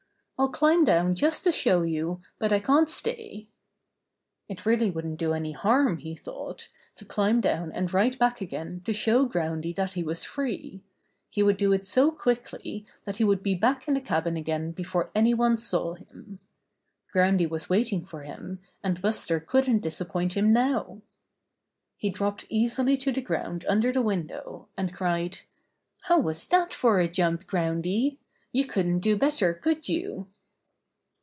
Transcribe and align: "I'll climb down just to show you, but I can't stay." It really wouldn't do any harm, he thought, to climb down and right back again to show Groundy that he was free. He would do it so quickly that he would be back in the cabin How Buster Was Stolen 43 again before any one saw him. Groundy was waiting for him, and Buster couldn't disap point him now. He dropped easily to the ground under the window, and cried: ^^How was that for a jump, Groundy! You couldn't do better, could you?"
"I'll 0.39 0.49
climb 0.49 0.83
down 0.85 1.13
just 1.13 1.43
to 1.43 1.51
show 1.51 1.83
you, 1.83 2.19
but 2.39 2.51
I 2.51 2.59
can't 2.59 2.89
stay." 2.89 3.47
It 4.49 4.65
really 4.65 4.89
wouldn't 4.89 5.19
do 5.19 5.33
any 5.33 5.51
harm, 5.51 5.97
he 5.99 6.15
thought, 6.15 6.67
to 6.95 7.05
climb 7.05 7.41
down 7.41 7.71
and 7.73 7.93
right 7.93 8.17
back 8.17 8.41
again 8.41 8.81
to 8.85 8.91
show 8.91 9.27
Groundy 9.27 9.71
that 9.75 9.93
he 9.93 10.01
was 10.01 10.23
free. 10.23 10.81
He 11.29 11.43
would 11.43 11.57
do 11.57 11.71
it 11.73 11.85
so 11.85 12.09
quickly 12.09 12.87
that 13.05 13.17
he 13.17 13.23
would 13.23 13.43
be 13.43 13.53
back 13.53 13.87
in 13.87 13.93
the 13.93 14.01
cabin 14.01 14.33
How 14.35 14.41
Buster 14.41 14.51
Was 14.57 14.57
Stolen 14.57 14.57
43 14.65 14.67
again 14.67 14.71
before 14.71 15.11
any 15.13 15.33
one 15.35 15.57
saw 15.57 15.93
him. 15.93 16.39
Groundy 17.13 17.47
was 17.47 17.69
waiting 17.69 18.03
for 18.03 18.23
him, 18.23 18.61
and 18.83 18.99
Buster 18.99 19.39
couldn't 19.39 19.83
disap 19.83 20.09
point 20.09 20.35
him 20.35 20.51
now. 20.51 21.03
He 21.97 22.09
dropped 22.09 22.45
easily 22.49 22.97
to 22.97 23.11
the 23.11 23.21
ground 23.21 23.63
under 23.69 23.91
the 23.93 24.01
window, 24.01 24.69
and 24.75 24.91
cried: 24.91 25.41
^^How 26.09 26.19
was 26.23 26.47
that 26.47 26.73
for 26.73 26.99
a 26.99 27.07
jump, 27.07 27.45
Groundy! 27.45 28.17
You 28.53 28.65
couldn't 28.65 28.99
do 28.99 29.15
better, 29.15 29.53
could 29.53 29.87
you?" 29.87 30.27